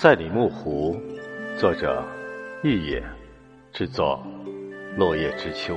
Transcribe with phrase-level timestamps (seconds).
[0.00, 0.96] 赛里木湖，
[1.58, 2.04] 作者：
[2.62, 3.02] 玉野，
[3.72, 4.24] 制作：
[4.96, 5.76] 落叶知秋。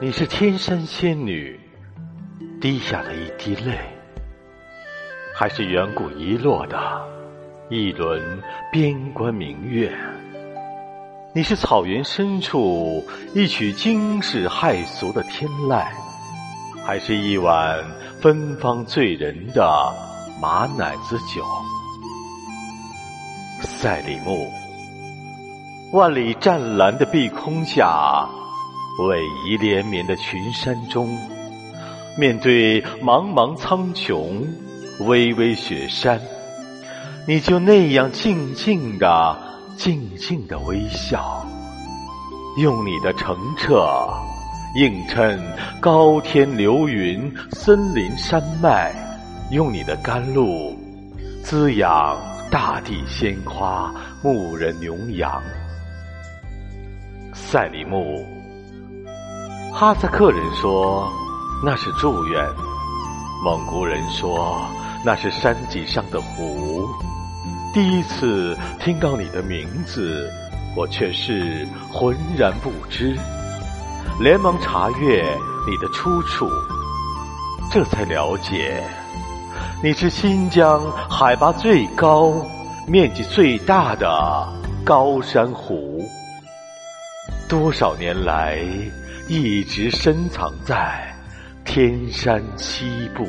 [0.00, 1.58] 你是天山仙女
[2.60, 3.80] 滴下的一滴泪，
[5.34, 6.78] 还是远古遗落的
[7.68, 8.22] 一轮
[8.70, 9.92] 边关明月？
[11.34, 13.04] 你是草原深处
[13.34, 15.84] 一曲惊世骇俗的天籁，
[16.86, 17.82] 还是一碗
[18.20, 19.94] 芬芳醉人的
[20.40, 21.44] 马奶子酒？
[23.62, 24.48] 赛里木，
[25.92, 28.28] 万里湛蓝的碧空下，
[28.98, 31.08] 逶迤连绵的群山中，
[32.18, 34.44] 面对茫茫苍穹，
[35.00, 36.20] 巍巍雪山，
[37.26, 39.54] 你就那样静静的。
[39.76, 41.44] 静静的微笑，
[42.58, 43.84] 用你的澄澈
[44.74, 45.40] 映衬
[45.80, 48.90] 高天流云、森林山脉；
[49.52, 50.76] 用你的甘露
[51.44, 52.18] 滋养
[52.50, 55.40] 大地鲜花、牧人牛羊。
[57.32, 58.26] 赛里木，
[59.72, 61.08] 哈萨克人说
[61.64, 62.44] 那是祝愿，
[63.44, 64.60] 蒙古人说
[65.04, 66.84] 那是山脊上的湖。
[67.72, 70.28] 第一次听到你的名字，
[70.76, 73.16] 我却是浑然不知，
[74.20, 75.24] 连忙查阅
[75.66, 76.48] 你的出处，
[77.70, 78.80] 这才了解，
[79.82, 82.32] 你是新疆海拔最高、
[82.86, 84.48] 面积最大的
[84.84, 86.08] 高山湖，
[87.48, 88.58] 多少年来
[89.28, 91.12] 一直深藏在
[91.64, 93.26] 天山西部。